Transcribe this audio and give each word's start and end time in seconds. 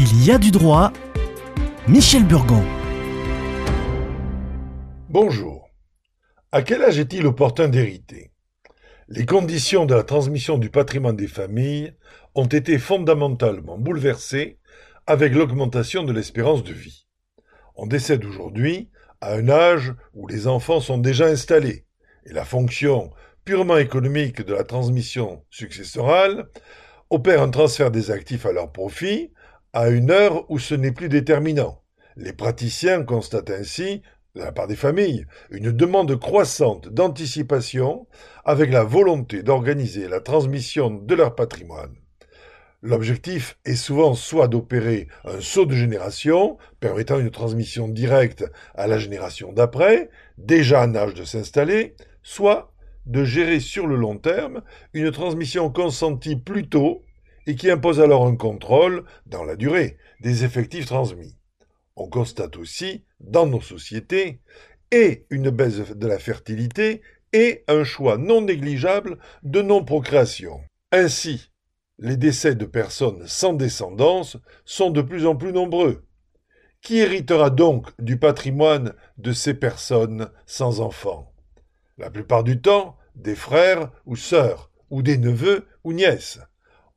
Il 0.00 0.24
y 0.24 0.30
a 0.30 0.38
du 0.38 0.52
droit. 0.52 0.92
Michel 1.88 2.24
Burgon. 2.24 2.62
Bonjour. 5.08 5.68
À 6.52 6.62
quel 6.62 6.84
âge 6.84 7.00
est-il 7.00 7.26
opportun 7.26 7.66
d'hériter? 7.66 8.30
Les 9.08 9.26
conditions 9.26 9.86
de 9.86 9.96
la 9.96 10.04
transmission 10.04 10.56
du 10.56 10.70
patrimoine 10.70 11.16
des 11.16 11.26
familles 11.26 11.94
ont 12.36 12.46
été 12.46 12.78
fondamentalement 12.78 13.76
bouleversées 13.76 14.60
avec 15.08 15.34
l'augmentation 15.34 16.04
de 16.04 16.12
l'espérance 16.12 16.62
de 16.62 16.72
vie. 16.72 17.08
On 17.74 17.88
décède 17.88 18.24
aujourd'hui 18.24 18.90
à 19.20 19.34
un 19.34 19.48
âge 19.48 19.92
où 20.14 20.28
les 20.28 20.46
enfants 20.46 20.78
sont 20.78 20.98
déjà 20.98 21.26
installés 21.26 21.86
et 22.24 22.32
la 22.32 22.44
fonction 22.44 23.10
purement 23.44 23.78
économique 23.78 24.42
de 24.42 24.54
la 24.54 24.62
transmission 24.62 25.42
successorale 25.50 26.48
opère 27.10 27.42
un 27.42 27.50
transfert 27.50 27.90
des 27.90 28.12
actifs 28.12 28.46
à 28.46 28.52
leur 28.52 28.70
profit 28.70 29.32
à 29.72 29.88
une 29.88 30.10
heure 30.10 30.50
où 30.50 30.58
ce 30.58 30.74
n'est 30.74 30.92
plus 30.92 31.08
déterminant. 31.08 31.82
Les 32.16 32.32
praticiens 32.32 33.04
constatent 33.04 33.50
ainsi, 33.50 34.02
de 34.34 34.40
la 34.40 34.52
part 34.52 34.66
des 34.66 34.76
familles, 34.76 35.26
une 35.50 35.72
demande 35.72 36.18
croissante 36.18 36.88
d'anticipation 36.88 38.06
avec 38.44 38.70
la 38.70 38.84
volonté 38.84 39.42
d'organiser 39.42 40.08
la 40.08 40.20
transmission 40.20 40.90
de 40.90 41.14
leur 41.14 41.34
patrimoine. 41.34 41.94
L'objectif 42.80 43.58
est 43.64 43.74
souvent 43.74 44.14
soit 44.14 44.46
d'opérer 44.46 45.08
un 45.24 45.40
saut 45.40 45.66
de 45.66 45.74
génération, 45.74 46.58
permettant 46.78 47.18
une 47.18 47.30
transmission 47.30 47.88
directe 47.88 48.44
à 48.76 48.86
la 48.86 48.98
génération 48.98 49.52
d'après, 49.52 50.10
déjà 50.36 50.84
en 50.84 50.94
âge 50.94 51.14
de 51.14 51.24
s'installer, 51.24 51.96
soit 52.22 52.72
de 53.06 53.24
gérer 53.24 53.58
sur 53.58 53.86
le 53.86 53.96
long 53.96 54.16
terme 54.16 54.62
une 54.92 55.10
transmission 55.10 55.70
consentie 55.70 56.36
plus 56.36 56.68
tôt 56.68 57.02
et 57.48 57.56
qui 57.56 57.70
impose 57.70 57.98
alors 57.98 58.26
un 58.26 58.36
contrôle, 58.36 59.04
dans 59.24 59.42
la 59.42 59.56
durée, 59.56 59.96
des 60.20 60.44
effectifs 60.44 60.84
transmis. 60.84 61.34
On 61.96 62.06
constate 62.06 62.58
aussi, 62.58 63.04
dans 63.20 63.46
nos 63.46 63.62
sociétés, 63.62 64.42
et 64.90 65.26
une 65.30 65.48
baisse 65.48 65.96
de 65.96 66.06
la 66.06 66.18
fertilité 66.18 67.00
et 67.32 67.64
un 67.66 67.84
choix 67.84 68.18
non 68.18 68.42
négligeable 68.42 69.18
de 69.42 69.62
non-procréation. 69.62 70.60
Ainsi, 70.92 71.50
les 71.98 72.18
décès 72.18 72.54
de 72.54 72.66
personnes 72.66 73.26
sans 73.26 73.54
descendance 73.54 74.36
sont 74.66 74.90
de 74.90 75.00
plus 75.00 75.24
en 75.24 75.34
plus 75.34 75.52
nombreux. 75.52 76.04
Qui 76.82 76.98
héritera 76.98 77.48
donc 77.48 77.88
du 77.98 78.18
patrimoine 78.18 78.92
de 79.16 79.32
ces 79.32 79.54
personnes 79.54 80.30
sans 80.44 80.80
enfants? 80.80 81.32
La 81.96 82.10
plupart 82.10 82.44
du 82.44 82.60
temps, 82.60 82.98
des 83.16 83.34
frères 83.34 83.90
ou 84.04 84.16
sœurs, 84.16 84.70
ou 84.90 85.00
des 85.00 85.16
neveux 85.16 85.66
ou 85.82 85.94
nièces. 85.94 86.40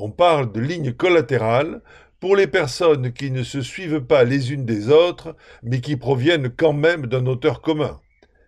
On 0.00 0.12
parle 0.12 0.52
de 0.52 0.60
lignes 0.60 0.92
collatérales 0.92 1.82
pour 2.20 2.36
les 2.36 2.46
personnes 2.46 3.12
qui 3.12 3.32
ne 3.32 3.42
se 3.42 3.62
suivent 3.62 4.02
pas 4.02 4.22
les 4.22 4.52
unes 4.52 4.64
des 4.64 4.90
autres, 4.90 5.34
mais 5.64 5.80
qui 5.80 5.96
proviennent 5.96 6.50
quand 6.50 6.72
même 6.72 7.06
d'un 7.06 7.26
auteur 7.26 7.62
commun. 7.62 8.00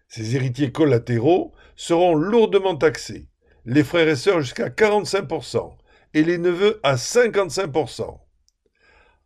Ces 0.07 0.37
héritiers 0.37 0.71
collatéraux 0.71 1.53
seront 1.75 2.15
lourdement 2.15 2.77
taxés, 2.77 3.27
les 3.65 3.83
frères 3.83 4.07
et 4.07 4.15
sœurs 4.15 4.43
jusqu'à 4.43 4.69
45%, 4.69 5.73
et 6.15 6.23
les 6.23 6.39
neveux 6.39 6.79
à 6.85 6.95
55%. 6.95 8.21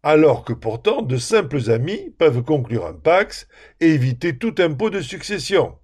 Alors 0.02 0.46
que 0.46 0.54
pourtant 0.54 1.02
de 1.02 1.18
simples 1.18 1.70
amis 1.70 2.14
peuvent 2.18 2.42
conclure 2.42 2.86
un 2.86 2.94
pax 2.94 3.48
et 3.80 3.92
éviter 3.92 4.38
tout 4.38 4.54
impôt 4.60 4.88
de 4.88 5.02
succession. 5.02 5.76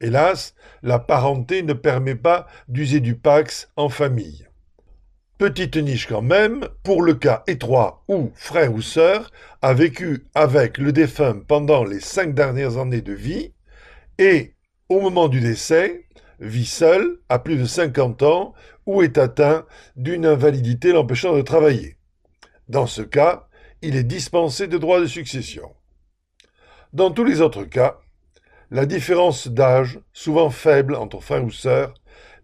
Hélas, 0.00 0.54
la 0.82 0.98
parenté 0.98 1.62
ne 1.62 1.74
permet 1.74 2.16
pas 2.16 2.46
d'user 2.68 3.00
du 3.00 3.14
pax 3.14 3.70
en 3.76 3.90
famille. 3.90 4.46
Petite 5.42 5.76
niche 5.76 6.06
quand 6.06 6.22
même, 6.22 6.68
pour 6.84 7.02
le 7.02 7.14
cas 7.14 7.42
étroit 7.48 8.04
où 8.06 8.30
frère 8.36 8.72
ou 8.72 8.80
sœur 8.80 9.32
a 9.60 9.74
vécu 9.74 10.24
avec 10.36 10.78
le 10.78 10.92
défunt 10.92 11.42
pendant 11.48 11.82
les 11.82 11.98
cinq 11.98 12.32
dernières 12.32 12.78
années 12.78 13.00
de 13.00 13.12
vie 13.12 13.52
et, 14.18 14.54
au 14.88 15.00
moment 15.00 15.26
du 15.26 15.40
décès, 15.40 16.06
vit 16.38 16.64
seul 16.64 17.18
à 17.28 17.40
plus 17.40 17.56
de 17.56 17.64
50 17.64 18.22
ans 18.22 18.54
ou 18.86 19.02
est 19.02 19.18
atteint 19.18 19.66
d'une 19.96 20.26
invalidité 20.26 20.92
l'empêchant 20.92 21.34
de 21.34 21.42
travailler. 21.42 21.96
Dans 22.68 22.86
ce 22.86 23.02
cas, 23.02 23.48
il 23.80 23.96
est 23.96 24.04
dispensé 24.04 24.68
de 24.68 24.78
droits 24.78 25.00
de 25.00 25.06
succession. 25.06 25.74
Dans 26.92 27.10
tous 27.10 27.24
les 27.24 27.40
autres 27.40 27.64
cas, 27.64 27.98
la 28.70 28.86
différence 28.86 29.48
d'âge, 29.48 29.98
souvent 30.12 30.50
faible 30.50 30.94
entre 30.94 31.18
frères 31.18 31.44
ou 31.44 31.50
sœurs, 31.50 31.94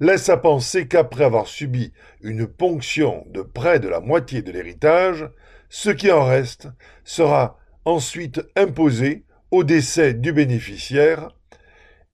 laisse 0.01 0.29
à 0.29 0.37
penser 0.37 0.87
qu'après 0.87 1.25
avoir 1.25 1.47
subi 1.47 1.93
une 2.21 2.47
ponction 2.47 3.25
de 3.31 3.43
près 3.43 3.81
de 3.81 3.89
la 3.89 4.01
moitié 4.01 4.43
de 4.43 4.53
l'héritage, 4.53 5.29
ce 5.69 5.91
qui 5.91 6.11
en 6.11 6.25
reste 6.25 6.69
sera 7.05 7.59
ensuite 7.85 8.41
imposé 8.57 9.25
au 9.51 9.65
décès 9.65 10.15
du 10.15 10.33
bénéficiaire, 10.33 11.31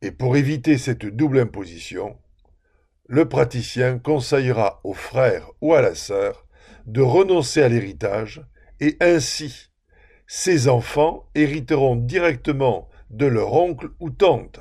et 0.03 0.11
pour 0.11 0.37
éviter 0.37 0.79
cette 0.79 1.07
double 1.07 1.41
imposition, 1.41 2.17
le 3.07 3.29
praticien 3.29 3.99
conseillera 3.99 4.81
au 4.85 4.95
frère 4.95 5.51
ou 5.61 5.75
à 5.75 5.83
la 5.83 5.95
sœur 5.95 6.47
de 6.87 7.01
renoncer 7.01 7.63
à 7.63 7.69
l'héritage 7.69 8.43
et 8.81 8.97
ainsi 9.01 9.71
ses 10.27 10.69
enfants 10.69 11.29
hériteront 11.35 11.97
directement 11.97 12.89
de 13.11 13.27
leur 13.27 13.53
oncle 13.53 13.91
ou 14.01 14.11
tante. 14.11 14.61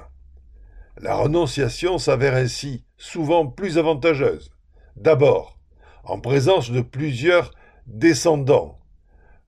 La 1.02 1.16
renonciation 1.16 1.98
s'avère 1.98 2.36
ainsi 2.36 2.86
souvent 2.98 3.48
plus 3.48 3.78
avantageuse. 3.78 4.52
D'abord, 4.96 5.58
en 6.04 6.20
présence 6.20 6.70
de 6.70 6.82
plusieurs 6.82 7.52
descendants, 7.88 8.80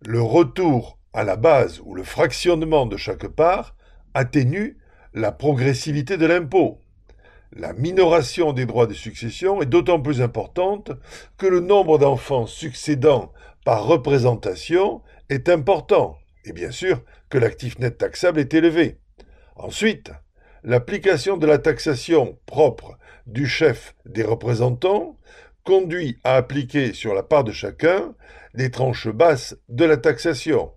le 0.02 0.22
retour 0.22 0.98
à 1.14 1.24
la 1.24 1.36
base 1.36 1.82
ou 1.84 1.94
le 1.94 2.04
fractionnement 2.04 2.86
de 2.86 2.98
chaque 2.98 3.28
part 3.28 3.76
atténue 4.14 4.78
la 5.14 5.32
progressivité 5.32 6.18
de 6.18 6.26
l'impôt. 6.26 6.82
La 7.54 7.74
minoration 7.74 8.52
des 8.52 8.66
droits 8.66 8.88
de 8.88 8.94
succession 8.94 9.62
est 9.62 9.68
d'autant 9.68 10.02
plus 10.02 10.22
importante 10.22 10.92
que 11.38 11.46
le 11.46 11.62
nombre 11.62 11.98
d'enfants 11.98 12.48
succédant 12.48 13.32
par 13.64 13.86
représentation 13.86 15.02
est 15.30 15.48
important, 15.48 16.18
et 16.44 16.54
bien 16.54 16.72
sûr 16.72 17.02
que 17.30 17.38
l'actif 17.38 17.80
net 17.80 17.98
taxable 17.98 18.40
est 18.40 18.54
élevé. 18.54 19.00
Ensuite, 19.56 20.12
l'application 20.66 21.38
de 21.38 21.46
la 21.46 21.60
taxation 21.60 22.40
propre 22.48 22.98
du 23.28 23.46
chef 23.46 23.96
des 24.06 24.24
représentants 24.24 25.20
conduit 25.64 26.18
à 26.24 26.36
appliquer 26.36 26.94
sur 26.94 27.14
la 27.14 27.22
part 27.22 27.44
de 27.44 27.52
chacun 27.52 28.16
les 28.56 28.72
tranches 28.72 29.08
basses 29.08 29.56
de 29.70 29.86
la 29.86 29.98
taxation. 29.98 30.72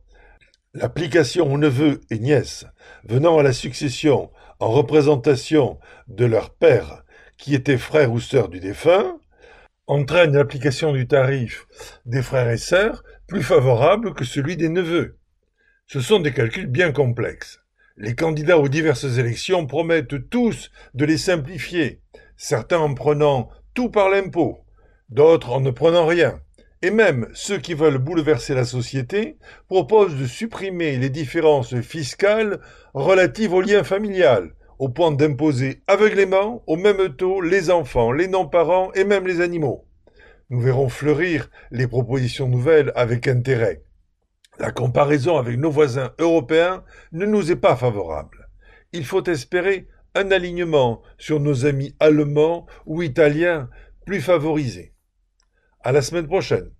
L'application 0.74 1.50
aux 1.50 1.56
neveux 1.56 2.02
et 2.10 2.18
nièces 2.18 2.66
venant 3.04 3.38
à 3.38 3.42
la 3.42 3.54
succession 3.54 4.30
en 4.60 4.68
représentation 4.68 5.78
de 6.06 6.26
leur 6.26 6.50
père 6.50 7.02
qui 7.38 7.54
était 7.54 7.78
frère 7.78 8.12
ou 8.12 8.20
sœur 8.20 8.50
du 8.50 8.60
défunt 8.60 9.18
entraîne 9.86 10.36
l'application 10.36 10.92
du 10.92 11.06
tarif 11.06 11.66
des 12.04 12.20
frères 12.20 12.50
et 12.50 12.58
sœurs 12.58 13.04
plus 13.26 13.42
favorable 13.42 14.12
que 14.12 14.26
celui 14.26 14.58
des 14.58 14.68
neveux. 14.68 15.16
Ce 15.86 16.00
sont 16.00 16.20
des 16.20 16.34
calculs 16.34 16.66
bien 16.66 16.92
complexes. 16.92 17.60
Les 18.00 18.14
candidats 18.14 18.60
aux 18.60 18.68
diverses 18.68 19.18
élections 19.18 19.66
promettent 19.66 20.30
tous 20.30 20.70
de 20.94 21.04
les 21.04 21.18
simplifier, 21.18 22.00
certains 22.36 22.78
en 22.78 22.94
prenant 22.94 23.48
tout 23.74 23.90
par 23.90 24.08
l'impôt, 24.08 24.60
d'autres 25.08 25.50
en 25.50 25.60
ne 25.60 25.72
prenant 25.72 26.06
rien. 26.06 26.38
Et 26.80 26.92
même 26.92 27.26
ceux 27.34 27.58
qui 27.58 27.74
veulent 27.74 27.98
bouleverser 27.98 28.54
la 28.54 28.64
société 28.64 29.36
proposent 29.66 30.14
de 30.14 30.26
supprimer 30.26 30.96
les 30.96 31.10
différences 31.10 31.74
fiscales 31.80 32.60
relatives 32.94 33.52
au 33.52 33.60
lien 33.60 33.82
familial, 33.82 34.52
au 34.78 34.88
point 34.88 35.10
d'imposer 35.10 35.82
aveuglément 35.88 36.62
au 36.68 36.76
même 36.76 37.16
taux 37.16 37.40
les 37.40 37.68
enfants, 37.68 38.12
les 38.12 38.28
non-parents 38.28 38.92
et 38.92 39.02
même 39.02 39.26
les 39.26 39.40
animaux. 39.40 39.84
Nous 40.50 40.60
verrons 40.60 40.88
fleurir 40.88 41.50
les 41.72 41.88
propositions 41.88 42.46
nouvelles 42.46 42.92
avec 42.94 43.26
intérêt. 43.26 43.82
La 44.58 44.72
comparaison 44.72 45.36
avec 45.36 45.56
nos 45.58 45.70
voisins 45.70 46.12
européens 46.18 46.84
ne 47.12 47.26
nous 47.26 47.52
est 47.52 47.56
pas 47.56 47.76
favorable. 47.76 48.48
Il 48.92 49.04
faut 49.04 49.22
espérer 49.24 49.86
un 50.14 50.30
alignement 50.32 51.02
sur 51.16 51.38
nos 51.38 51.64
amis 51.64 51.94
allemands 52.00 52.66
ou 52.84 53.02
italiens 53.02 53.68
plus 54.04 54.20
favorisés. 54.20 54.94
À 55.80 55.92
la 55.92 56.02
semaine 56.02 56.26
prochaine. 56.26 56.70